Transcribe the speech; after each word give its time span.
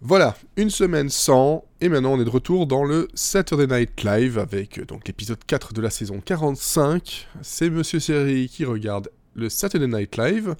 Voilà, 0.00 0.36
une 0.56 0.70
semaine 0.70 1.08
sans, 1.08 1.64
et 1.80 1.88
maintenant 1.88 2.12
on 2.12 2.20
est 2.20 2.24
de 2.24 2.30
retour 2.30 2.68
dans 2.68 2.84
le 2.84 3.08
Saturday 3.14 3.66
Night 3.66 4.04
Live 4.04 4.38
avec 4.38 4.78
euh, 4.78 4.84
donc 4.84 5.08
l'épisode 5.08 5.44
4 5.44 5.72
de 5.72 5.80
la 5.80 5.90
saison 5.90 6.20
45. 6.24 7.26
C'est 7.42 7.68
Monsieur 7.68 7.98
Seri 7.98 8.48
qui 8.48 8.64
regarde 8.64 9.10
le 9.34 9.48
Saturday 9.48 9.88
Night 9.88 10.16
Live, 10.16 10.54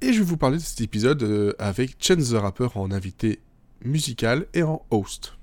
et 0.00 0.14
je 0.14 0.20
vais 0.20 0.24
vous 0.24 0.38
parler 0.38 0.56
de 0.56 0.62
cet 0.62 0.80
épisode 0.80 1.22
euh, 1.22 1.52
avec 1.58 1.96
Chance 2.00 2.30
the 2.30 2.36
Rapper 2.36 2.68
en 2.76 2.92
invité 2.92 3.40
musical 3.84 4.46
et 4.54 4.62
en 4.62 4.82
host. 4.90 5.34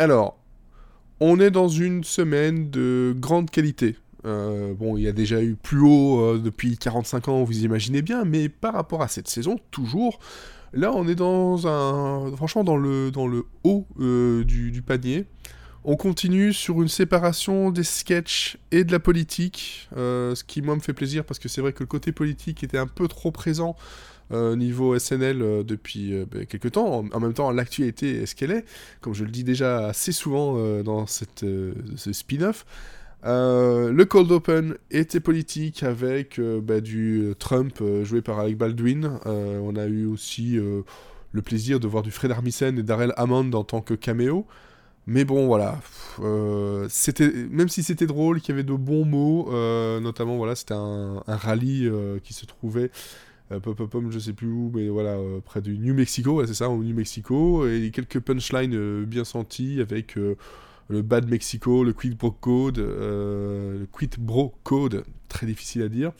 Alors, 0.00 0.38
on 1.20 1.40
est 1.40 1.50
dans 1.50 1.68
une 1.68 2.04
semaine 2.04 2.70
de 2.70 3.14
grande 3.18 3.50
qualité. 3.50 3.98
Euh, 4.24 4.72
bon, 4.72 4.96
il 4.96 5.02
y 5.02 5.08
a 5.08 5.12
déjà 5.12 5.42
eu 5.42 5.56
plus 5.56 5.80
haut 5.82 6.20
euh, 6.20 6.40
depuis 6.42 6.78
45 6.78 7.28
ans, 7.28 7.44
vous 7.44 7.64
imaginez 7.64 8.00
bien, 8.00 8.24
mais 8.24 8.48
par 8.48 8.72
rapport 8.72 9.02
à 9.02 9.08
cette 9.08 9.28
saison, 9.28 9.58
toujours, 9.70 10.18
là 10.72 10.90
on 10.94 11.06
est 11.06 11.16
dans 11.16 11.66
un. 11.66 12.34
Franchement, 12.34 12.64
dans 12.64 12.78
le, 12.78 13.10
dans 13.10 13.26
le 13.26 13.44
haut 13.62 13.86
euh, 13.98 14.42
du, 14.44 14.80
panier. 14.80 15.26
On 15.84 15.96
continue 15.96 16.54
sur 16.54 16.80
une 16.80 16.88
séparation 16.88 17.70
des 17.70 17.84
sketchs 17.84 18.56
et 18.70 18.84
de 18.84 18.92
la 18.92 19.00
politique, 19.00 19.86
ce 19.94 20.44
qui 20.44 20.62
moi 20.62 20.76
me 20.76 20.80
fait 20.80 20.94
plaisir 20.94 21.26
parce 21.26 21.38
que 21.38 21.50
c'est 21.50 21.60
vrai 21.60 21.74
que 21.74 21.80
le 21.80 21.86
côté 21.86 22.12
politique 22.12 22.64
était 22.64 22.78
un 22.78 22.86
peu 22.86 23.06
trop 23.06 23.32
présent 23.32 23.76
euh, 24.32 24.54
niveau 24.54 24.96
SNL 24.96 25.42
euh, 25.42 25.62
depuis 25.64 26.12
ben, 26.30 26.46
quelques 26.46 26.72
temps. 26.72 27.04
En, 27.12 27.20
même 27.20 27.34
temps, 27.34 27.50
l'actualité 27.50 28.22
est 28.22 28.26
ce 28.26 28.36
qu'elle 28.36 28.52
est, 28.52 28.64
comme 29.00 29.12
je 29.12 29.24
le 29.24 29.30
dis 29.30 29.42
déjà 29.42 29.86
assez 29.88 30.12
souvent 30.12 30.82
dans 30.82 31.06
cette, 31.06 31.44
ce 31.96 32.12
spin-off. 32.12 32.64
le 33.24 34.04
Cold 34.04 34.30
Open 34.30 34.76
était 34.90 35.20
politique 35.20 35.82
avec 35.82 36.40
ben, 36.40 36.80
du 36.80 37.34
Trump 37.38 37.82
joué 38.02 38.22
par 38.22 38.38
Alec 38.38 38.56
Baldwin. 38.56 39.18
on 39.24 39.74
a 39.76 39.86
eu 39.86 40.06
aussi 40.06 40.58
le 41.32 41.42
plaisir 41.42 41.80
de 41.80 41.88
voir 41.88 42.02
du 42.02 42.10
Fred 42.10 42.30
Armisen 42.30 42.78
et 42.78 42.82
Darrell 42.82 43.12
Hammond 43.16 43.52
en 43.52 43.64
tant 43.64 43.80
que 43.80 43.94
caméo. 43.94 44.46
Mais 45.06 45.24
bon, 45.24 45.46
voilà. 45.46 45.80
même 46.20 47.68
si 47.68 47.82
c'était 47.82 48.06
drôle, 48.06 48.40
qu'il 48.40 48.50
y 48.50 48.52
avait 48.52 48.64
de 48.64 48.74
bons 48.74 49.04
mots, 49.04 49.50
notamment 50.00 50.36
voilà, 50.36 50.54
c'était 50.54 50.74
un, 50.74 51.22
rallye 51.26 51.90
qui 52.22 52.32
se 52.32 52.46
trouvait 52.46 52.90
euh, 53.52 53.60
pop, 53.60 53.76
pop, 53.76 54.04
je 54.10 54.18
sais 54.18 54.32
plus 54.32 54.48
où, 54.48 54.70
mais 54.74 54.88
voilà, 54.88 55.10
euh, 55.10 55.40
près 55.40 55.60
du 55.60 55.76
New 55.78 55.94
Mexico, 55.94 56.44
c'est 56.46 56.54
ça, 56.54 56.68
au 56.68 56.82
New 56.82 56.94
Mexico, 56.94 57.66
et 57.66 57.90
quelques 57.90 58.20
punchlines 58.20 58.74
euh, 58.74 59.04
bien 59.04 59.24
senties 59.24 59.80
avec 59.80 60.16
le 60.16 61.02
Bad 61.02 61.28
Mexico, 61.28 61.84
le 61.84 61.92
Quid 61.92 62.16
Bro 62.16 62.32
Code, 62.32 62.78
le 62.78 63.86
Quid 63.92 64.16
Bro 64.18 64.54
Code, 64.62 65.04
très 65.28 65.46
difficile 65.46 65.82
à 65.82 65.88
dire. 65.88 66.12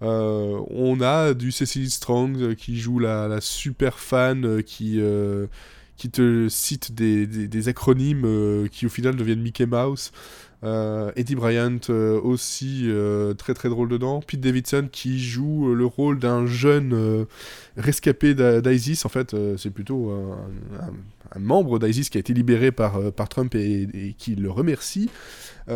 on 0.00 1.00
a 1.00 1.34
du 1.34 1.52
Cecily 1.52 1.90
Strong 1.90 2.54
qui 2.54 2.78
joue 2.78 2.98
la, 2.98 3.40
super 3.40 3.98
fan 3.98 4.62
qui, 4.62 5.00
qui 5.98 6.10
te 6.10 6.48
cite 6.48 6.92
des, 6.92 7.26
des 7.26 7.68
acronymes 7.68 8.68
qui 8.70 8.86
au 8.86 8.88
final 8.88 9.16
deviennent 9.16 9.42
Mickey 9.42 9.66
Mouse. 9.66 10.12
Euh, 10.64 11.12
Eddie 11.14 11.36
Bryant 11.36 11.78
euh, 11.88 12.20
aussi 12.20 12.86
euh, 12.86 13.32
très 13.34 13.54
très 13.54 13.68
drôle 13.68 13.88
dedans. 13.88 14.20
Pete 14.26 14.40
Davidson 14.40 14.88
qui 14.90 15.20
joue 15.20 15.72
le 15.74 15.86
rôle 15.86 16.18
d'un 16.18 16.46
jeune 16.46 17.26
rescapé 17.76 18.34
d'ISIS. 18.34 19.04
En 19.04 19.08
fait, 19.08 19.34
c'est 19.56 19.70
plutôt 19.70 20.10
un, 20.10 21.38
membre 21.38 21.78
d'ISIS 21.78 22.08
qui 22.10 22.18
a 22.18 22.20
été 22.20 22.34
libéré 22.34 22.72
par, 22.72 23.12
par 23.12 23.28
Trump 23.28 23.54
et, 23.54 24.14
qui 24.18 24.34
le 24.34 24.50
remercie. 24.50 25.10
et 25.68 25.70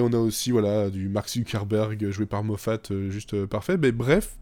on 0.00 0.12
a 0.12 0.18
aussi 0.18 0.50
voilà, 0.50 0.90
du 0.90 1.08
Mark 1.08 1.28
Zuckerberg 1.28 2.10
joué 2.10 2.26
par 2.26 2.44
Moffat, 2.44 2.80
juste 3.08 3.44
parfait. 3.46 3.76
Mais 3.76 3.92
bref, 3.92 4.36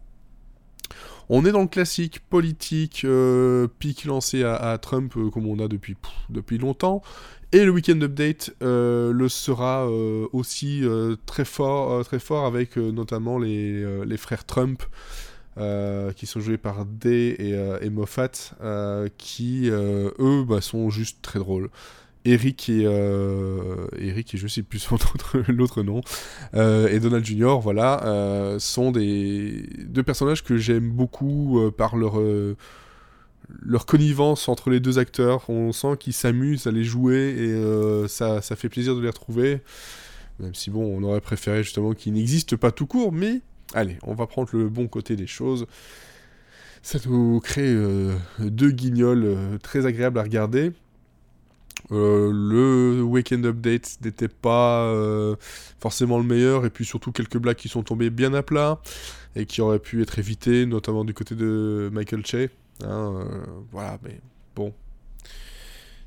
on 1.29 1.45
est 1.45 1.51
dans 1.51 1.61
le 1.61 1.67
classique 1.67 2.21
politique, 2.29 3.05
pic 3.79 4.05
lancé 4.05 4.43
à, 4.43 4.77
Trump 4.81 5.13
comme 5.31 5.45
on 5.47 5.59
a 5.59 5.67
depuis, 5.67 5.97
longtemps. 6.57 7.01
Et 7.53 7.63
le 7.63 7.71
Weekend 7.71 8.03
Update 8.03 8.53
euh, 8.61 9.13
le 9.13 9.29
sera 9.29 9.87
euh, 9.87 10.27
aussi 10.33 10.83
euh, 10.83 11.15
très, 11.25 11.45
fort, 11.45 12.03
très 12.03 12.19
fort 12.19 12.45
avec 12.45 12.75
notamment 12.75 13.39
les, 13.39 14.05
les, 14.05 14.17
frères 14.17 14.45
Trump 14.45 14.83
qui 16.15 16.25
sont 16.27 16.39
joués 16.39 16.57
par 16.57 16.85
Day 16.85 17.35
et, 17.81 17.89
Moffat 17.89 18.29
qui 19.17 19.69
eux 19.69 20.45
bah, 20.47 20.61
sont 20.61 20.89
juste 20.89 21.21
très 21.21 21.39
drôles. 21.39 21.69
Eric 22.31 22.69
et 22.69 22.83
et 22.83 24.25
je 24.33 24.47
sais 24.47 24.63
plus 24.63 24.87
l'autre 25.47 25.83
nom 25.83 26.01
et 26.53 26.99
Donald 26.99 27.25
Jr. 27.25 27.59
voilà 27.61 28.55
sont 28.59 28.91
des 28.91 29.69
deux 29.85 30.03
personnages 30.03 30.43
que 30.43 30.57
j'aime 30.57 30.89
beaucoup 30.89 31.71
par 31.77 31.95
leur 31.95 33.85
connivence 33.85 34.49
entre 34.49 34.69
les 34.69 34.79
deux 34.79 34.99
acteurs. 34.99 35.49
On 35.49 35.71
sent 35.71 35.97
qu'ils 35.99 36.13
s'amusent 36.13 36.67
à 36.67 36.71
les 36.71 36.83
jouer 36.83 37.35
et 37.37 37.51
euh, 37.51 38.07
ça, 38.07 38.41
ça, 38.41 38.55
fait 38.55 38.69
plaisir 38.69 38.95
de 38.95 39.01
les 39.01 39.09
retrouver. 39.09 39.61
Même 40.39 40.53
si 40.53 40.69
bon, 40.69 40.83
on 40.83 41.03
aurait 41.03 41.21
préféré 41.21 41.63
justement 41.63 41.93
qu'ils 41.93 42.13
n'existent 42.13 42.57
pas 42.57 42.71
tout 42.71 42.85
court, 42.85 43.11
mais 43.11 43.41
allez, 43.73 43.97
on 44.03 44.13
va 44.13 44.27
prendre 44.27 44.49
le 44.53 44.69
bon 44.69 44.87
côté 44.87 45.15
des 45.15 45.27
choses. 45.27 45.65
Ça 46.83 46.99
nous 47.05 47.39
crée 47.39 47.67
euh, 47.67 48.15
deux 48.39 48.71
guignols 48.71 49.25
euh, 49.25 49.57
très 49.57 49.85
agréables 49.85 50.19
à 50.19 50.23
regarder. 50.23 50.71
Le 51.89 53.01
Weekend 53.01 53.45
Update 53.45 53.97
n'était 54.03 54.27
pas 54.27 54.93
forcément 55.79 56.17
le 56.17 56.23
meilleur, 56.23 56.65
et 56.65 56.69
puis 56.69 56.85
surtout 56.85 57.11
quelques 57.11 57.37
blagues 57.37 57.57
qui 57.57 57.69
sont 57.69 57.83
tombées 57.83 58.09
bien 58.09 58.33
à 58.33 58.43
plat 58.43 58.79
et 59.35 59.45
qui 59.45 59.61
auraient 59.61 59.79
pu 59.79 60.01
être 60.01 60.17
évitées, 60.19 60.65
notamment 60.65 61.05
du 61.05 61.13
côté 61.13 61.35
de 61.35 61.89
Michael 61.93 62.25
Che. 62.25 62.49
Hein, 62.83 63.21
euh, 63.21 63.45
voilà, 63.71 63.99
mais 64.03 64.19
bon. 64.55 64.73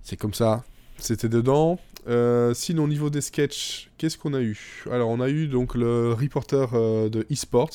C'est 0.02 0.16
comme 0.16 0.34
ça. 0.34 0.64
C'était 0.98 1.28
dedans. 1.28 1.78
Euh, 2.08 2.54
sinon, 2.54 2.84
au 2.84 2.88
niveau 2.88 3.10
des 3.10 3.20
sketchs, 3.20 3.90
qu'est-ce 3.98 4.18
qu'on 4.18 4.34
a 4.34 4.40
eu? 4.40 4.84
Alors, 4.90 5.08
on 5.10 5.20
a 5.20 5.28
eu 5.28 5.46
donc 5.46 5.74
le 5.74 6.12
reporter 6.12 6.70
euh, 6.74 7.08
de 7.08 7.26
eSport. 7.30 7.70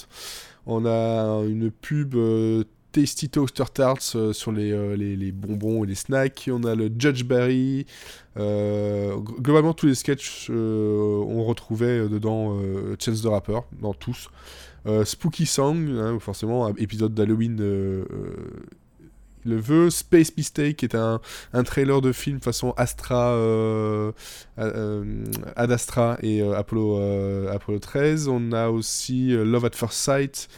On 0.66 0.86
a 0.86 1.44
une 1.46 1.72
pub 1.72 2.16
Tasty 2.96 3.30
Toaster 3.30 3.66
Tarts 3.74 4.34
sur 4.34 4.52
les, 4.52 4.96
les, 4.96 5.32
bonbons 5.32 5.84
et 5.84 5.88
les 5.88 5.96
snacks. 5.96 6.50
On 6.52 6.64
a 6.64 6.76
le 6.76 6.90
Judge 6.98 7.24
Barry. 7.24 7.86
globalement, 8.38 9.74
tous 9.74 9.88
les 9.88 9.96
sketchs, 9.96 10.50
on 10.50 11.44
retrouvait 11.44 12.08
dedans 12.08 12.58
Chance 13.00 13.22
the 13.22 13.28
Rapper, 13.28 13.60
dans 13.82 13.94
tous. 13.94 14.30
Spooky 15.04 15.46
Song, 15.46 15.90
hein, 15.90 16.18
forcément, 16.20 16.74
épisode 16.76 17.14
d'Halloween 17.14 17.58
le 19.46 19.58
veut. 19.58 19.90
Space 19.90 20.36
Mistake 20.36 20.84
est 20.84 20.96
un, 20.96 21.22
trailer 21.64 22.02
de 22.02 22.12
film 22.12 22.42
façon 22.42 22.74
Astra, 22.78 23.32
euh, 23.34 24.12
euh, 24.60 25.24
Ad 25.56 25.72
Astra 25.72 26.18
et 26.22 26.42
euh, 26.42 26.58
Apollo, 26.58 27.48
Apollo 27.50 27.80
13. 27.80 28.28
On 28.28 28.52
a 28.52 28.70
aussi 28.70 29.30
Love 29.30 29.66
at 29.66 29.72
First 29.74 29.98
Sight. 29.98 30.50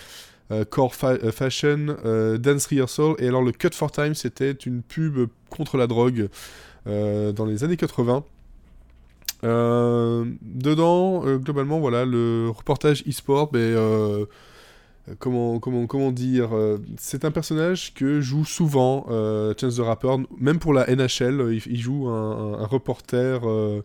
Core 0.70 0.96
Fashion, 0.96 1.98
Dance 2.40 2.68
Rehearsal, 2.68 3.16
et 3.20 3.28
alors 3.28 3.42
le 3.42 3.52
Cut 3.52 3.74
for 3.74 3.92
Time, 3.92 4.16
c'était 4.16 4.52
une 4.52 4.82
pub 4.82 5.28
contre 5.50 5.78
la 5.78 5.88
drogue 5.88 6.30
dans 6.86 7.46
les 7.46 7.64
années 7.64 7.78
80. 7.78 8.24
dedans, 9.44 11.22
globalement, 11.38 11.80
voilà, 11.80 12.06
le 12.06 12.50
reportage 12.50 13.04
e-sport, 13.08 13.52
ben, 13.52 13.76
comment, 15.20 15.60
comment, 15.60 15.88
comment 15.88 16.12
dire 16.12 16.56
euh, 16.56 16.78
C'est 16.98 17.26
un 17.26 17.32
personnage 17.32 17.94
que 17.94 18.22
joue 18.22 18.46
souvent 18.46 19.06
euh, 19.10 19.54
Chance 19.60 19.78
the 19.78 19.82
Rapper, 19.82 20.16
même 20.40 20.60
pour 20.60 20.74
la 20.74 20.86
NHL, 20.94 21.60
il, 21.66 21.80
joue 21.80 22.08
un, 22.10 22.66
reporter, 22.66 23.42
euh, 23.46 23.82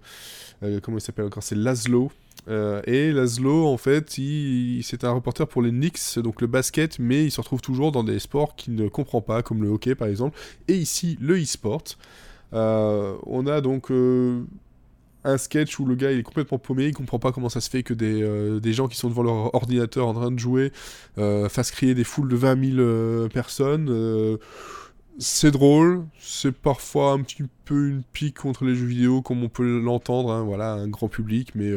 comment 0.82 0.98
il 0.98 1.00
s'appelle 1.00 1.26
encore 1.26 1.42
C'est 1.42 1.54
Laszlo. 1.54 2.10
et 2.48 3.12
Laszlo, 3.12 3.66
en 3.66 3.76
fait, 3.76 4.18
c'est 4.82 5.04
un 5.04 5.12
reporter 5.12 5.46
pour 5.46 5.62
les 5.62 5.70
Knicks, 5.70 6.18
donc 6.18 6.40
le 6.40 6.46
basket, 6.46 6.98
mais 6.98 7.24
il 7.24 7.30
se 7.30 7.40
retrouve 7.40 7.60
toujours 7.60 7.92
dans 7.92 8.04
des 8.04 8.18
sports 8.18 8.56
qu'il 8.56 8.74
ne 8.74 8.88
comprend 8.88 9.20
pas, 9.20 9.42
comme 9.42 9.62
le 9.62 9.68
hockey 9.68 9.94
par 9.94 10.08
exemple, 10.08 10.38
et 10.68 10.74
ici 10.74 11.18
le 11.20 11.40
e-sport. 11.40 11.84
on 12.52 13.46
a 13.46 13.60
donc 13.60 13.90
un 15.24 15.38
sketch 15.38 15.78
où 15.78 15.86
le 15.86 15.94
gars 15.94 16.12
il 16.12 16.18
est 16.18 16.22
complètement 16.22 16.58
paumé, 16.58 16.86
il 16.86 16.94
comprend 16.94 17.18
pas 17.18 17.32
comment 17.32 17.48
ça 17.48 17.60
se 17.60 17.70
fait 17.70 17.82
que 17.82 17.94
des, 17.94 18.22
euh, 18.22 18.60
des 18.60 18.72
gens 18.72 18.88
qui 18.88 18.96
sont 18.96 19.08
devant 19.08 19.22
leur 19.22 19.54
ordinateur 19.54 20.06
en 20.06 20.14
train 20.14 20.30
de 20.30 20.38
jouer 20.38 20.72
euh, 21.18 21.48
fassent 21.48 21.70
crier 21.70 21.94
des 21.94 22.04
foules 22.04 22.28
de 22.28 22.36
20 22.36 22.72
000 22.74 22.80
euh, 22.80 23.28
personnes. 23.28 24.38
c'est 25.18 25.50
drôle, 25.50 26.04
c'est 26.18 26.52
parfois 26.52 27.12
un 27.12 27.20
petit 27.22 27.44
peu 27.64 27.88
une 27.88 28.02
pique 28.12 28.38
contre 28.38 28.64
les 28.64 28.74
jeux 28.74 28.86
vidéo 28.86 29.22
comme 29.22 29.42
on 29.44 29.48
peut 29.48 29.80
l'entendre, 29.80 30.32
hein, 30.32 30.42
voilà, 30.42 30.72
un 30.72 30.88
grand 30.88 31.08
public, 31.08 31.52
mais 31.54 31.70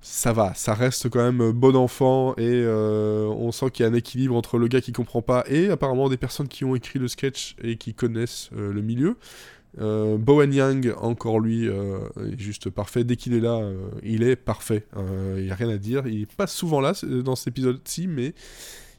ça 0.00 0.32
va, 0.32 0.52
ça 0.54 0.74
reste 0.74 1.08
quand 1.08 1.22
même 1.22 1.52
bon 1.52 1.74
enfant 1.76 2.34
et 2.36 2.64
on 2.66 3.50
sent 3.52 3.70
qu'il 3.70 3.84
y 3.84 3.88
a 3.88 3.90
un 3.90 3.94
équilibre 3.94 4.36
entre 4.36 4.58
le 4.58 4.68
gars 4.68 4.80
qui 4.80 4.92
comprend 4.92 5.22
pas 5.22 5.44
et 5.48 5.70
apparemment 5.70 6.08
des 6.08 6.16
personnes 6.16 6.48
qui 6.48 6.64
ont 6.64 6.76
écrit 6.76 6.98
le 6.98 7.08
sketch 7.08 7.56
et 7.62 7.76
qui 7.76 7.94
connaissent 7.94 8.50
le 8.52 8.82
milieu. 8.82 9.16
Euh, 9.80 10.18
Bowen 10.18 10.52
Yang, 10.52 10.94
encore 10.98 11.40
lui, 11.40 11.68
euh, 11.68 11.98
est 12.30 12.38
juste 12.38 12.70
parfait. 12.70 13.04
Dès 13.04 13.16
qu'il 13.16 13.34
est 13.34 13.40
là, 13.40 13.56
euh, 13.56 13.88
il 14.02 14.22
est 14.22 14.36
parfait. 14.36 14.86
Il 15.36 15.44
n'y 15.44 15.50
a 15.50 15.54
rien 15.54 15.68
à 15.68 15.78
dire. 15.78 16.06
Il 16.06 16.20
n'est 16.20 16.26
pas 16.26 16.46
souvent 16.46 16.80
là 16.80 16.92
dans 17.24 17.36
cet 17.36 17.48
épisode-ci, 17.48 18.06
mais 18.06 18.34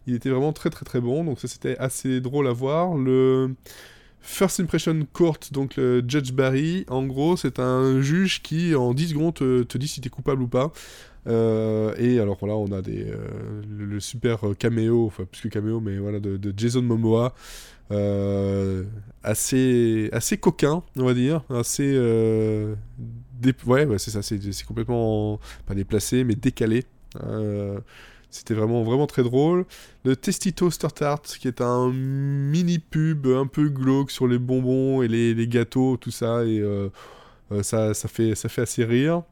il 0.08 0.16
était 0.16 0.30
vraiment 0.30 0.54
très 0.54 0.70
très 0.70 0.86
très 0.86 1.00
bon. 1.00 1.24
Donc 1.24 1.40
ça, 1.40 1.48
c'était 1.48 1.78
assez 1.78 2.22
drôle 2.22 2.48
à 2.48 2.54
voir. 2.54 2.96
Le 2.96 3.54
First 4.24 4.60
Impression 4.60 5.06
Court, 5.14 5.38
donc 5.52 5.76
le 5.76 6.04
Judge 6.08 6.32
Barry, 6.32 6.86
en 6.90 7.06
gros, 7.06 7.38
c'est 7.38 7.60
un 7.60 8.02
juge 8.02 8.42
qui, 8.42 8.74
en 8.74 8.94
10 8.94 9.10
secondes, 9.10 9.34
te, 9.36 9.78
dit 9.78 9.88
si 9.88 10.02
tu 10.02 10.08
es 10.08 10.10
coupable 10.10 10.42
ou 10.42 10.48
pas. 10.48 10.72
et 11.28 12.20
alors 12.20 12.40
là, 12.48 12.56
on 12.56 12.72
a 12.72 12.82
des, 12.82 13.06
le, 13.70 14.00
super 14.00 14.40
caméo, 14.58 15.06
enfin 15.06 15.26
plus 15.30 15.42
que 15.42 15.48
caméo, 15.50 15.80
mais 15.80 15.98
voilà, 15.98 16.20
de 16.20 16.54
Jason 16.56 16.82
Momoa. 16.82 17.36
Euh, 17.92 18.84
assez, 19.24 20.10
assez 20.12 20.38
coquin, 20.38 20.84
on 20.98 21.06
va 21.06 21.14
dire, 21.14 21.44
assez... 21.50 21.94
Euh, 21.96 22.76
ouais, 23.66 23.88
c'est 23.98 24.12
ça, 24.12 24.22
c'est 24.22 24.66
complètement, 24.66 25.40
pas 25.66 25.76
déplacé, 25.76 26.24
mais 26.24 26.36
décalé. 26.36 26.86
Euh, 28.34 28.38
c'était 28.38 28.54
vraiment, 28.54 28.84
vraiment 28.84 29.08
très 29.08 29.24
drôle. 29.24 29.66
Le 30.06 30.16
Testito 30.16 30.70
Tart, 30.70 31.22
qui 31.22 31.48
est 31.48 31.62
un 31.62 31.92
mini 31.92 32.80
pub 32.80 33.28
un 33.28 33.48
peu 33.48 33.70
glauque 33.70 34.12
sur 34.12 34.28
les 34.28 34.40
bonbons 34.40 35.02
et 35.02 35.08
les, 35.08 35.48
gâteaux, 35.48 35.98
tout 35.98 36.12
ça, 36.12 36.46
et 36.46 36.64
ça, 37.62 37.94
ça, 37.94 38.08
fait, 38.08 38.36
ça 38.36 38.50
fait 38.50 38.62
assez 38.62 38.84
rire. 38.84 39.24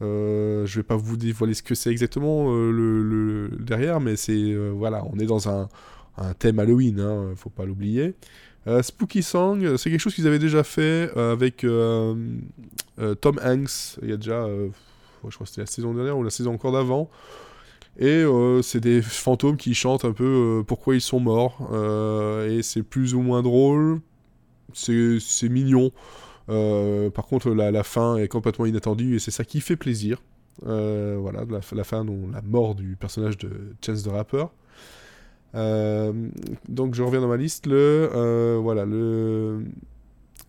je 0.00 0.72
vais 0.74 0.82
pas 0.82 0.96
vous 0.96 1.16
dévoiler 1.16 1.54
ce 1.54 1.62
que 1.62 1.74
c'est 1.74 1.90
exactement 1.90 2.52
le, 2.52 3.02
le, 3.02 3.48
derrière, 3.58 4.00
mais 4.00 4.16
c'est 4.16 4.54
voilà, 4.72 5.04
on 5.12 5.18
est 5.18 5.26
dans 5.26 5.48
un, 5.48 5.68
un 6.16 6.32
thème 6.34 6.58
Halloween, 6.58 7.00
hein, 7.00 7.32
faut 7.36 7.50
pas 7.50 7.64
l'oublier. 7.64 8.14
Euh, 8.66 8.82
Spooky 8.82 9.22
Song, 9.22 9.76
c'est 9.76 9.90
quelque 9.90 10.00
chose 10.00 10.14
qu'ils 10.14 10.26
avaient 10.26 10.38
déjà 10.38 10.64
fait 10.64 11.10
euh, 11.16 11.32
avec 11.32 11.64
euh, 11.64 12.14
Tom 13.20 13.38
Hanks, 13.44 13.98
il 14.02 14.08
y 14.10 14.12
a 14.12 14.16
déjà, 14.16 14.46
je 14.46 15.34
crois 15.34 15.44
que 15.44 15.50
c'était 15.50 15.62
la 15.62 15.66
saison 15.66 15.92
dernière 15.92 16.16
ou 16.16 16.22
la 16.22 16.30
saison 16.30 16.54
encore 16.54 16.72
d'avant. 16.72 17.10
Et 17.98 18.24
c'est 18.62 18.80
des 18.80 19.02
fantômes 19.02 19.56
qui 19.56 19.74
chantent 19.74 20.04
un 20.04 20.12
peu 20.12 20.64
pourquoi 20.66 20.94
ils 20.96 21.00
sont 21.00 21.20
morts. 21.20 21.68
et 22.48 22.62
c'est 22.62 22.82
plus 22.82 23.14
ou 23.14 23.20
moins 23.20 23.42
drôle. 23.42 24.00
C'est 24.72 25.48
mignon. 25.48 25.92
par 26.46 27.26
contre, 27.26 27.50
la, 27.50 27.82
fin 27.84 28.16
est 28.16 28.28
complètement 28.28 28.66
inattendue 28.66 29.16
et 29.16 29.18
c'est 29.18 29.30
ça 29.30 29.44
qui 29.44 29.60
fait 29.60 29.76
plaisir. 29.76 30.22
voilà, 30.62 31.44
la, 31.48 31.84
fin, 31.84 32.04
la 32.04 32.42
mort 32.42 32.74
du 32.74 32.96
personnage 32.96 33.38
de 33.38 33.50
Chance 33.80 34.02
the 34.02 34.08
Rapper. 34.08 34.46
Euh, 35.54 36.12
donc 36.68 36.94
je 36.94 37.02
reviens 37.02 37.20
dans 37.20 37.28
ma 37.28 37.36
liste. 37.36 37.66
Le 37.66 38.10
euh, 38.14 38.58
voilà 38.60 38.84
le 38.84 39.64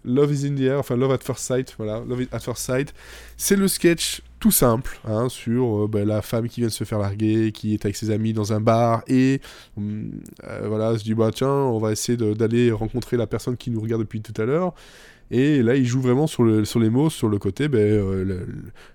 Love 0.05 0.31
is 0.31 0.47
in 0.47 0.55
the 0.55 0.61
air, 0.61 0.79
enfin 0.79 0.95
Love 0.95 1.11
at 1.11 1.19
First 1.19 1.45
Sight, 1.45 1.75
voilà, 1.77 2.03
Love 2.07 2.27
at 2.31 2.39
First 2.39 2.61
Sight, 2.63 2.93
c'est 3.37 3.55
le 3.55 3.67
sketch 3.67 4.21
tout 4.39 4.51
simple 4.51 4.99
hein, 5.05 5.27
sur 5.29 5.85
euh, 5.85 5.87
ben, 5.87 6.07
la 6.07 6.21
femme 6.21 6.47
qui 6.47 6.61
vient 6.61 6.69
de 6.69 6.73
se 6.73 6.83
faire 6.83 6.99
larguer, 6.99 7.51
qui 7.51 7.73
est 7.73 7.83
avec 7.85 7.95
ses 7.95 8.11
amis 8.11 8.33
dans 8.33 8.53
un 8.53 8.61
bar 8.61 9.03
et 9.07 9.41
hum, 9.77 10.11
voilà, 10.63 10.97
se 10.97 11.03
dit 11.03 11.15
bah 11.15 11.31
tiens, 11.33 11.49
on 11.49 11.79
va 11.79 11.91
essayer 11.91 12.17
d'aller 12.17 12.71
rencontrer 12.71 13.17
la 13.17 13.27
personne 13.27 13.57
qui 13.57 13.71
nous 13.71 13.81
regarde 13.81 14.01
depuis 14.01 14.21
tout 14.21 14.39
à 14.39 14.45
l'heure. 14.45 14.73
Et 15.31 15.63
là, 15.63 15.75
il 15.75 15.85
joue 15.85 16.01
vraiment 16.01 16.27
sur, 16.27 16.43
le, 16.43 16.65
sur 16.65 16.79
les 16.79 16.91
mots, 16.91 17.09
sur 17.09 17.29
le 17.29 17.39
côté, 17.39 17.67
ben, 17.67 17.79
euh, 17.79 18.45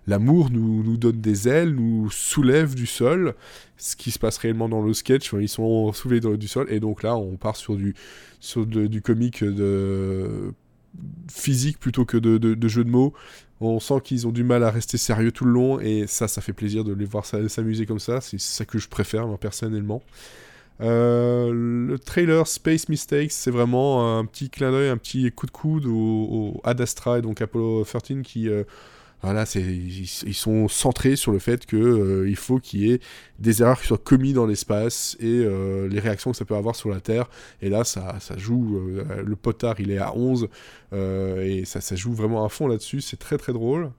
l'amour 0.07 0.51
nous, 0.51 0.97
donne 0.97 1.21
des 1.21 1.49
ailes, 1.49 1.75
nous 1.75 2.09
soulève 2.11 2.77
du 2.77 2.87
sol, 2.87 3.35
ce 3.77 3.97
qui 3.97 4.13
se 4.13 4.19
passe 4.19 4.39
réellement 4.39 4.69
dans 4.69 4.81
le 4.81 4.95
sketch, 4.95 5.33
ils 5.33 5.49
sont 5.49 5.93
soulevés 5.93 6.21
du 6.21 6.47
sol, 6.47 6.67
et 6.71 6.79
donc 6.79 7.03
là, 7.03 7.17
on 7.17 7.37
part 7.37 7.57
sur 7.57 7.75
du 7.77 9.03
comique 9.03 9.43
de 9.43 10.55
physique 11.31 11.79
plutôt 11.79 12.05
que 12.05 12.17
de, 12.17 12.39
de, 12.39 12.69
jeu 12.69 12.85
de 12.85 12.91
mots. 12.91 13.13
On 13.61 13.79
sent 13.79 14.01
qu'ils 14.03 14.27
ont 14.27 14.33
du 14.33 14.43
mal 14.43 14.65
à 14.65 14.71
rester 14.71 14.97
sérieux 14.97 15.33
tout 15.33 15.45
le 15.45 15.53
long, 15.53 15.81
et 15.81 16.07
ça, 16.07 16.29
ça 16.29 16.41
fait 16.41 16.53
plaisir 16.53 16.85
de 16.85 16.93
les 16.93 17.05
voir 17.05 17.27
s'amuser 17.27 17.87
comme 17.87 17.99
ça, 17.99 18.21
c'est 18.21 18.41
ça 18.41 18.65
que 18.65 18.79
je 18.79 18.89
préfère, 18.89 19.27
moi, 19.27 19.39
personnellement. 19.39 20.03
Euh, 20.81 21.53
le 21.53 21.99
trailer 21.99 22.47
Space 22.47 22.89
Mistakes, 22.89 23.33
c'est 23.33 23.51
vraiment 23.51 24.19
un 24.19 24.25
petit 24.25 24.49
clin 24.49 24.71
d'œil, 24.71 24.89
un 24.89 24.97
petit 24.97 25.31
coup 25.31 25.47
de 25.47 25.51
coude 25.51 25.87
au, 25.87 26.61
Ad 26.65 26.81
Astra 26.81 27.19
et 27.19 27.23
donc 27.23 27.41
Apollo 27.41 27.85
13 27.85 28.23
qui. 28.23 28.49
Euh, 28.49 28.65
voilà, 29.23 29.45
ils, 29.55 30.35
sont 30.35 30.69
centrés 30.69 31.17
sur 31.17 31.33
le 31.33 31.39
fait 31.39 31.67
qu'il 31.67 31.79
euh, 31.79 32.35
faut 32.35 32.59
qu'il 32.59 32.81
y 32.81 32.93
ait 32.93 33.01
des 33.39 33.63
erreurs 33.63 33.81
qui 33.81 33.87
soient 33.87 33.99
commises 33.99 34.35
dans 34.35 34.47
l'espace 34.47 35.17
et 35.21 35.45
les 35.89 36.01
réactions 36.01 36.31
que 36.31 36.37
ça 36.37 36.45
peut 36.45 36.57
avoir 36.57 36.77
sur 36.77 36.89
la 36.89 37.01
Terre. 37.01 37.29
Et 37.63 37.69
là, 37.69 37.85
ça, 37.85 38.19
joue. 38.37 38.81
le 39.25 39.37
potard, 39.37 39.81
il 39.81 39.91
est 39.91 39.99
à 39.99 40.15
11 40.17 40.49
et 40.93 41.65
ça, 41.65 41.97
joue 41.97 42.13
vraiment 42.13 42.45
à 42.45 42.49
fond 42.49 42.67
là-dessus. 42.67 43.01
C'est 43.01 43.19
très 43.19 43.39
très 43.39 43.53
drôle. 43.53 43.91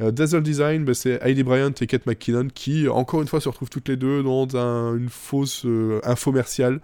Euh, 0.00 0.10
Dazzle 0.10 0.42
Design, 0.42 0.84
bah, 0.84 0.94
c'est 0.94 1.22
Heidi 1.22 1.42
Bryant 1.42 1.72
et 1.80 1.86
Kate 1.86 2.06
McKinnon 2.06 2.48
qui, 2.52 2.88
encore 2.88 3.22
une 3.22 3.28
fois, 3.28 3.40
se 3.40 3.48
retrouvent 3.48 3.70
toutes 3.70 3.88
les 3.88 3.96
deux 3.96 4.22
dans 4.22 4.46
une 4.94 5.08
fausse 5.08 5.64
euh, 5.64 6.00
infomerciale. 6.04 6.80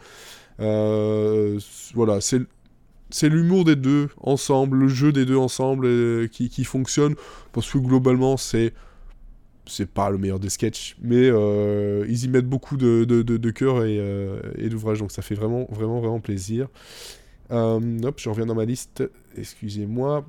Euh, 0.60 1.58
voilà, 1.94 2.20
c'est 2.20 2.40
c'est 3.10 3.28
l'humour 3.28 3.64
des 3.64 3.76
deux 3.76 4.08
ensemble, 4.18 4.78
le 4.78 4.88
jeu 4.88 5.12
des 5.12 5.24
deux 5.24 5.36
ensemble 5.36 6.28
qui, 6.28 6.48
qui, 6.48 6.64
fonctionne, 6.64 7.14
parce 7.52 7.70
que 7.70 7.78
globalement, 7.78 8.36
c'est 8.36 8.72
c'est 9.66 9.88
pas 9.88 10.08
le 10.08 10.16
meilleur 10.16 10.40
des 10.40 10.48
sketchs, 10.48 10.96
mais 11.02 11.28
ils 11.28 12.24
y 12.24 12.28
mettent 12.28 12.48
beaucoup 12.48 12.78
de, 12.78 13.04
de, 13.04 13.22
de, 13.22 13.50
cœur 13.50 13.84
et, 13.84 13.98
et 14.56 14.68
d'ouvrage, 14.70 15.00
donc 15.00 15.12
ça 15.12 15.20
fait 15.20 15.34
vraiment, 15.34 15.66
vraiment, 15.70 16.00
vraiment 16.00 16.20
plaisir. 16.20 16.68
hop, 17.50 18.14
je 18.16 18.28
reviens 18.30 18.46
dans 18.46 18.54
ma 18.54 18.64
liste, 18.64 19.04
excusez-moi. 19.36 20.24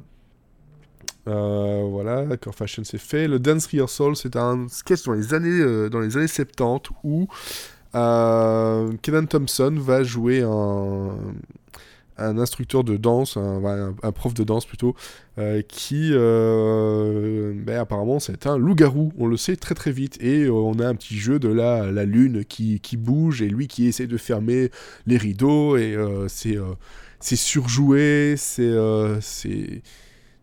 Euh, 1.30 1.86
voilà, 1.90 2.26
Core 2.38 2.56
Fashion 2.56 2.84
c'est 2.84 2.98
fait. 2.98 3.28
Le 3.28 3.40
Dance 3.40 3.68
Rehearsal, 3.68 4.16
c'est 4.16 4.36
un 4.36 4.68
sketch 4.68 5.04
dans 5.04 5.14
les 5.14 5.34
années, 5.34 5.50
euh, 5.50 5.90
dans 5.90 6.00
les 6.00 6.18
années 6.18 6.28
70 6.28 6.90
où 7.04 7.28
euh, 7.96 8.92
Kenan 9.02 9.26
Thompson 9.26 9.76
va 9.78 10.04
jouer 10.04 10.42
un, 10.42 11.18
un 12.20 12.38
instructeur 12.38 12.84
de 12.84 12.98
danse, 12.98 13.38
un, 13.38 14.12
prof 14.12 14.34
de 14.34 14.44
danse 14.44 14.66
plutôt, 14.66 14.96
qui 15.68 16.12
ben, 16.12 17.78
apparemment 17.80 18.20
c'est 18.20 18.48
un 18.48 18.58
loup-garou, 18.58 19.12
on 19.18 19.28
le 19.28 19.38
sait 19.38 19.56
très 19.56 19.76
très 19.76 19.92
vite, 19.92 20.22
et 20.22 20.50
on 20.50 20.80
a 20.80 20.88
un 20.88 20.96
petit 20.96 21.18
jeu 21.18 21.40
de 21.40 21.50
la, 21.50 21.92
la 21.92 22.06
lune 22.06 22.46
qui, 22.46 22.80
qui, 22.80 22.98
bouge, 22.98 23.42
et 23.42 23.48
lui 23.48 23.68
qui 23.68 23.88
essaie 23.88 24.08
de 24.08 24.18
fermer 24.18 24.70
les 25.08 25.18
rideaux, 25.18 25.78
et 25.78 25.98
c'est 26.28 26.58
c'est 27.20 27.36
surjoué, 27.36 28.36
c'est 28.38 28.74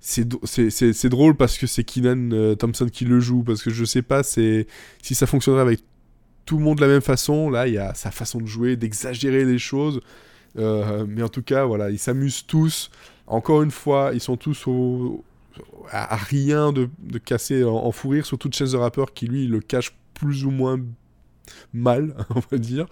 c'est 0.06 1.08
drôle 1.08 1.36
parce 1.36 1.58
que 1.58 1.66
c'est 1.66 1.84
Keenan 1.84 2.30
euh, 2.32 2.54
Thompson 2.54 2.86
qui 2.86 3.04
le 3.04 3.18
joue, 3.20 3.42
parce 3.42 3.62
que 3.62 3.70
je 3.70 3.84
sais 3.84 4.02
pas 4.02 4.22
si 4.22 4.66
ça 5.02 5.26
fonctionnerait 5.26 5.62
avec 5.62 5.80
tout 6.44 6.58
le 6.58 6.64
monde 6.64 6.76
de 6.76 6.82
la 6.82 6.88
même 6.88 7.00
façon. 7.00 7.50
Là, 7.50 7.66
il 7.66 7.74
y 7.74 7.78
a 7.78 7.92
sa 7.94 8.10
façon 8.10 8.38
de 8.38 8.46
jouer, 8.46 8.76
d'exagérer 8.76 9.44
les 9.44 9.58
choses. 9.58 10.00
Euh, 10.58 11.04
mais 11.08 11.22
en 11.22 11.28
tout 11.28 11.42
cas, 11.42 11.64
voilà, 11.64 11.90
ils 11.90 11.98
s'amusent 11.98 12.46
tous. 12.46 12.90
Encore 13.26 13.62
une 13.62 13.70
fois, 13.70 14.10
ils 14.14 14.20
sont 14.20 14.36
tous 14.36 14.66
à, 15.90 16.16
rien 16.16 16.72
de, 16.72 16.88
casser 17.24 17.64
en, 17.64 17.90
fou 17.92 18.10
rire, 18.10 18.26
surtout 18.26 18.50
Chance 18.52 18.72
the 18.72 18.76
Rapper 18.76 19.04
qui 19.14 19.26
lui 19.26 19.46
le 19.46 19.60
cache 19.60 19.96
plus 20.14 20.44
ou 20.44 20.50
moins 20.50 20.80
mal, 21.72 22.14
on 22.34 22.40
va 22.50 22.58
dire. 22.58 22.86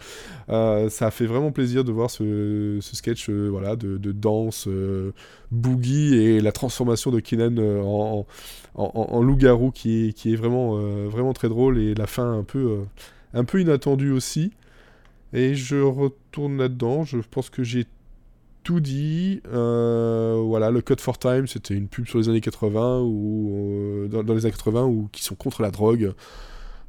Euh, 0.48 0.88
ça 0.88 1.10
fait 1.10 1.26
vraiment 1.26 1.52
plaisir 1.52 1.84
de 1.84 1.92
voir 1.92 2.10
ce, 2.10 2.78
sketch 2.80 3.28
euh, 3.28 3.48
voilà, 3.48 3.76
de, 3.76 4.12
danse 4.12 4.68
boogie 5.50 6.14
et 6.14 6.40
la 6.40 6.52
transformation 6.52 7.10
de 7.10 7.20
Kenan 7.20 7.58
en, 7.58 8.26
en, 8.74 9.22
loup-garou 9.22 9.70
qui, 9.70 10.14
qui, 10.14 10.32
est 10.32 10.36
vraiment, 10.36 10.76
vraiment 11.08 11.32
très 11.32 11.48
drôle 11.48 11.78
et 11.78 11.94
la 11.94 12.06
fin 12.06 12.38
un 12.38 12.44
peu, 12.44 12.80
un 13.34 13.44
peu 13.44 13.60
inattendue 13.60 14.10
aussi. 14.10 14.52
Et 15.34 15.54
je 15.54 15.76
retourne 15.76 16.56
là-dedans, 16.56 17.04
je 17.04 17.18
pense 17.18 17.50
que 17.50 17.62
j'ai 17.62 17.86
tout 18.62 18.80
dit. 18.80 19.42
voilà, 19.44 20.70
le 20.70 20.80
Cut 20.80 20.96
for 21.00 21.18
Time, 21.18 21.46
c'était 21.46 21.74
une 21.74 21.88
pub 21.88 22.06
sur 22.06 22.18
les 22.18 22.28
années 22.30 22.40
80 22.40 23.00
ou 23.00 24.06
dans, 24.08 24.22
dans, 24.22 24.34
les 24.34 24.46
années 24.46 24.52
80 24.52 24.84
ou 24.84 25.08
qui 25.12 25.22
sont 25.22 25.34
contre 25.34 25.60
la 25.60 25.70
drogue. 25.70 26.14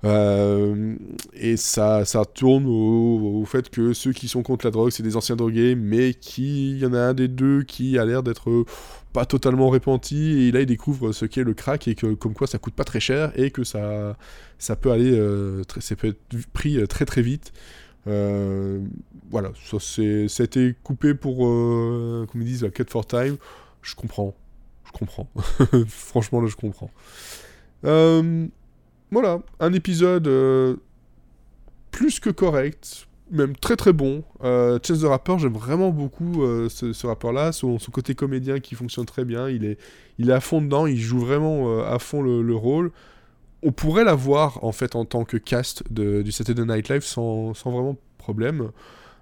Euh, 0.05 0.95
et 1.33 1.57
ça, 1.57 2.05
ça 2.05 2.25
tourne 2.25 2.65
au, 2.67 3.43
fait 3.45 3.69
que 3.69 3.93
ceux 3.93 4.13
qui 4.13 4.27
sont 4.27 4.43
contre 4.43 4.65
la 4.65 4.71
drogue, 4.71 4.91
c'est 4.91 5.03
des 5.03 5.15
anciens 5.15 5.35
drogués, 5.35 5.75
mais 5.75 6.13
qui, 6.13 6.77
y 6.77 6.85
en 6.85 6.93
a 6.93 6.99
un 6.99 7.13
des 7.13 7.27
deux 7.27 7.63
qui 7.63 7.97
a 7.97 8.05
l'air 8.05 8.21
d'être 8.21 8.65
pas 9.13 9.25
totalement 9.25 9.69
repenti, 9.69 10.47
et 10.47 10.51
là 10.51 10.61
il 10.61 10.65
découvre 10.65 11.11
ce 11.11 11.25
qu'est 11.25 11.43
le 11.43 11.53
crack, 11.53 11.87
et 11.87 11.95
que 11.95 12.13
comme 12.13 12.33
quoi 12.33 12.47
ça 12.47 12.57
coûte 12.59 12.75
pas 12.75 12.83
très 12.83 12.99
cher, 12.99 13.31
et 13.35 13.49
que 13.49 13.63
ça, 13.63 14.17
ça 14.59 14.75
peut 14.75 14.91
aller, 14.91 15.11
euh, 15.11 15.63
ça 15.79 15.95
peut 15.95 16.09
être 16.09 16.47
pris 16.53 16.77
euh, 16.77 16.85
très 16.85 17.05
très 17.05 17.21
vite. 17.21 17.53
Voilà, 18.05 19.51
ça, 19.63 19.79
ça 19.79 20.43
a 20.43 20.45
été 20.45 20.75
coupé 20.83 21.13
pour, 21.13 21.39
comme 21.39 22.41
ils 22.41 22.45
disent, 22.45 22.63
la 22.63 22.69
cut 22.69 22.85
for 22.87 23.05
time. 23.05 23.37
Je 23.81 23.95
comprends, 23.95 24.33
je 24.85 24.91
comprends. 24.91 25.29
Franchement, 25.87 26.41
là, 26.41 26.47
je 26.47 26.55
comprends. 26.55 26.91
voilà, 27.83 29.39
un 29.59 29.73
épisode 29.73 30.27
euh, 30.27 30.75
plus 31.95 32.19
que 32.19 32.29
correct, 32.29 33.07
même 33.31 33.55
très 33.55 33.75
très 33.75 33.93
bon. 33.93 34.23
Euh, 34.43 34.79
Chance 34.85 35.01
the 35.01 35.05
Rapper, 35.05 35.37
j'aime 35.39 35.53
vraiment 35.53 35.91
beaucoup 35.91 36.43
euh, 36.43 36.67
ce, 36.69 36.93
ce 36.93 37.07
rappeur-là, 37.07 37.51
son, 37.51 37.77
côté 37.91 38.15
comédien 38.15 38.59
qui 38.59 38.75
fonctionne 38.75 39.05
très 39.05 39.23
bien, 39.25 39.49
il 39.49 39.63
est, 39.65 39.77
il 40.17 40.29
est 40.29 40.33
à 40.33 40.41
fond 40.41 40.61
dedans, 40.61 40.87
il 40.87 40.99
joue 40.99 41.19
vraiment 41.19 41.69
euh, 41.69 41.83
à 41.85 41.99
fond 41.99 42.21
le 42.21 42.55
rôle. 42.55 42.91
On 43.65 43.71
pourrait 43.71 44.03
l'avoir 44.03 44.63
en 44.63 44.71
fait 44.71 44.95
en 44.95 45.05
tant 45.05 45.25
que 45.25 45.37
cast 45.37 45.91
du 45.91 46.31
Saturday 46.31 46.65
Night 46.65 46.87
Live 46.87 47.01
sans, 47.03 47.53
sans 47.55 47.71
vraiment 47.71 47.97
problème. 48.17 48.69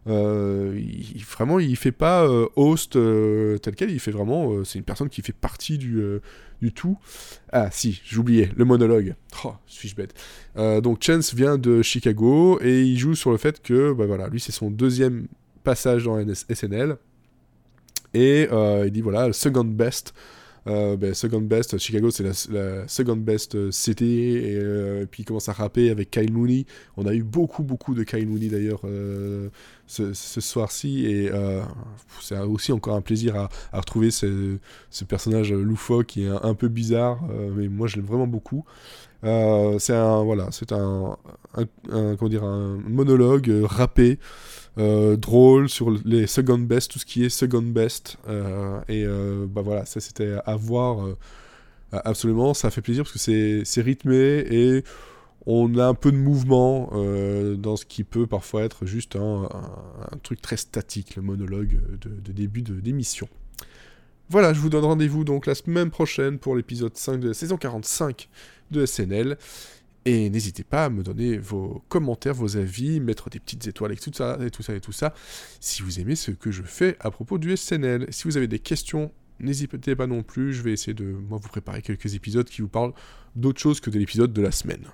Euh, 0.07 0.77
il, 0.77 1.23
vraiment, 1.23 1.59
il 1.59 1.77
fait 1.77 1.93
pas 1.93 2.25
euh, 2.27 2.47
host 2.57 2.97
euh, 2.97 3.57
tel 3.59 3.73
quel, 3.75 3.89
il 3.89 4.01
fait 4.01 4.11
vraiment. 4.11 4.51
euh, 4.51 4.63
c'est 4.65 4.77
une 4.77 4.83
personne 4.83 5.07
qui 5.07 5.21
fait 5.21 5.33
partie 5.33 5.77
du, 5.77 6.03
du 6.61 6.73
tout. 6.73 6.97
Ah, 7.51 7.69
si, 7.71 8.01
j'oubliais, 8.05 8.51
le 8.55 8.65
monologue. 8.65 9.15
Oh, 9.45 9.53
suis-je 9.65 9.95
bête. 9.95 10.13
Donc, 10.55 11.01
Chance 11.01 11.33
vient 11.33 11.57
de 11.57 11.81
Chicago 11.81 12.59
et 12.61 12.81
il 12.81 12.97
joue 12.97 13.15
sur 13.15 13.31
le 13.31 13.37
fait 13.37 13.61
que, 13.61 13.93
bah 13.93 14.05
voilà, 14.05 14.27
lui, 14.27 14.39
c'est 14.39 14.51
son 14.51 14.69
deuxième 14.69 15.27
passage 15.63 16.03
dans 16.03 16.17
NS 16.17 16.45
SNL. 16.53 16.97
Et 18.13 18.47
il 18.51 18.91
dit 18.91 19.01
voilà, 19.01 19.31
second 19.33 19.63
best. 19.63 20.13
Euh, 20.67 20.95
ben, 20.95 21.13
second 21.13 21.41
best, 21.41 21.77
Chicago 21.77 22.09
c'est 22.09 22.23
la, 22.23 22.87
second 22.87 23.17
best 23.17 23.55
euh, 23.55 23.71
city, 23.71 24.37
et, 24.37 24.55
euh, 24.55 25.05
puis 25.09 25.23
il 25.23 25.25
commence 25.25 25.49
à 25.49 25.53
rapper 25.53 25.89
avec 25.89 26.09
Kyle 26.09 26.31
Mooney. 26.31 26.65
On 26.95 27.05
a 27.05 27.13
eu 27.13 27.23
beaucoup, 27.23 27.63
beaucoup 27.63 27.93
de 27.93 28.03
Kyle 28.03 28.27
Mooney 28.27 28.47
d'ailleurs 28.47 28.81
ce, 29.87 30.13
soir-ci, 30.13 31.05
et 31.05 31.31
c'est 32.21 32.39
aussi 32.39 32.71
encore 32.71 32.95
un 32.95 33.01
plaisir 33.01 33.35
à, 33.35 33.49
retrouver 33.73 34.11
ce, 34.11 34.57
personnage 35.07 35.51
loufoque 35.51 36.07
qui 36.07 36.23
est 36.23 36.29
un, 36.29 36.53
peu 36.53 36.69
bizarre, 36.69 37.19
mais 37.55 37.67
moi 37.67 37.87
je 37.87 37.97
l'aime 37.97 38.05
vraiment 38.05 38.27
beaucoup. 38.27 38.63
C'est 39.23 39.93
un 39.93 40.23
voilà, 40.23 40.47
c'est 40.51 40.71
un, 40.71 41.17
comment 41.83 42.29
dire 42.29 42.43
un 42.43 42.77
monologue 42.87 43.51
rappé, 43.63 44.17
euh, 44.77 45.15
drôle 45.15 45.69
sur 45.69 45.91
les 46.03 46.25
second 46.25 46.57
best, 46.57 46.91
tout 46.91 46.99
ce 46.99 47.05
qui 47.05 47.23
est 47.23 47.29
second 47.29 47.61
best. 47.61 48.17
euh, 48.27 48.81
et 48.87 49.03
euh, 49.05 49.45
bah 49.47 49.61
voilà, 49.61 49.85
ça 49.85 49.99
c'était 49.99 50.35
à 50.45 50.55
voir 50.55 51.07
absolument. 51.91 52.53
Ça 52.53 52.71
fait 52.71 52.81
plaisir 52.81 53.03
parce 53.03 53.13
que 53.13 53.63
c'est 53.63 53.81
rythmé 53.81 54.45
et 54.49 54.83
on 55.45 55.77
a 55.77 55.85
un 55.85 55.93
peu 55.93 56.11
de 56.11 56.17
mouvement 56.17 56.91
dans 57.57 57.75
ce 57.75 57.85
qui 57.85 58.03
peut 58.03 58.27
parfois 58.27 58.63
être 58.63 58.85
juste 58.85 59.15
un, 59.15 59.49
truc 60.23 60.41
très 60.41 60.57
statique, 60.57 61.15
le 61.15 61.21
monologue 61.21 61.79
de, 62.01 62.09
de 62.09 62.31
début 62.31 62.61
d'émission. 62.61 63.27
Voilà, 64.29 64.53
je 64.53 64.59
vous 64.59 64.69
donne 64.69 64.85
rendez-vous 64.85 65.25
donc 65.25 65.45
la 65.45 65.53
semaine 65.53 65.91
prochaine 65.91 66.39
pour 66.39 66.55
l'épisode 66.55 66.95
5 66.95 67.19
de 67.19 67.27
la 67.27 67.33
saison 67.33 67.57
45 67.57 68.29
de 68.71 68.85
SNL. 68.85 69.37
Et 70.05 70.29
n'hésitez 70.29 70.63
pas 70.63 70.85
à 70.85 70.89
me 70.89 71.01
donner 71.01 71.37
vos 71.37 71.81
commentaires, 71.87 72.33
vos 72.33 72.57
avis, 72.57 72.99
mettre 72.99 73.29
des 73.29 73.39
petites 73.39 73.67
étoiles 73.67 73.93
et 73.93 73.95
tout 73.95 74.11
ça, 74.13 74.37
et 74.45 74.51
tout 74.51 74.63
ça, 74.63 74.75
et 74.75 74.81
tout 74.81 74.91
ça, 74.91 75.13
si 75.61 75.81
vous 75.81 75.99
aimez 75.99 76.15
ce 76.15 76.31
que 76.31 76.51
je 76.51 76.63
fais 76.63 76.97
à 76.99 77.09
propos 77.09 77.37
du 77.37 77.55
SNL. 77.55 78.07
Si 78.09 78.25
vous 78.25 78.35
avez 78.35 78.47
des 78.47 78.59
questions, 78.59 79.11
n'hésitez 79.39 79.95
pas 79.95 80.07
non 80.07 80.23
plus, 80.23 80.53
je 80.53 80.61
vais 80.61 80.73
essayer 80.73 80.93
de 80.93 81.05
moi 81.05 81.39
vous 81.41 81.47
préparer 81.47 81.81
quelques 81.81 82.15
épisodes 82.15 82.47
qui 82.47 82.61
vous 82.61 82.67
parlent 82.67 82.93
d'autre 83.35 83.61
chose 83.61 83.79
que 83.79 83.89
de 83.89 83.97
l'épisode 83.97 84.33
de 84.33 84.41
la 84.41 84.51
semaine. 84.51 84.87